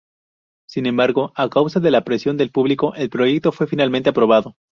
[0.67, 4.55] Sin embargo, a causa de la presión del público, el proyecto fue finalmente aprobado.